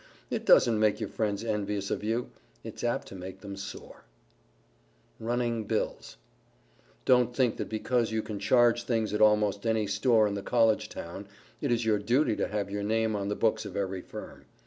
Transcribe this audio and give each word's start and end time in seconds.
It 0.31 0.47
doesn't 0.47 0.79
make 0.79 0.99
your 0.99 1.09
friends 1.09 1.43
envious 1.43 1.91
of 1.91 2.03
you. 2.03 2.31
It's 2.63 2.83
apt 2.83 3.07
to 3.09 3.15
make 3.15 3.41
them 3.41 3.55
sore. 3.55 4.03
[Sidenote: 5.19 5.29
RUNNING 5.29 5.63
BILLS] 5.65 6.17
Don't 7.05 7.35
think 7.35 7.57
that 7.57 7.69
because 7.69 8.11
you 8.11 8.23
can 8.23 8.39
charge 8.39 8.81
things 8.83 9.13
at 9.13 9.21
almost 9.21 9.67
any 9.67 9.85
store 9.85 10.25
in 10.25 10.33
the 10.33 10.41
College 10.41 10.89
Town, 10.89 11.27
it 11.61 11.71
is 11.71 11.85
your 11.85 11.99
duty 11.99 12.35
to 12.37 12.47
have 12.47 12.71
your 12.71 12.81
name 12.81 13.15
on 13.15 13.27
the 13.27 13.35
books 13.35 13.63
of 13.63 13.77
every 13.77 14.01
firm. 14.01 14.45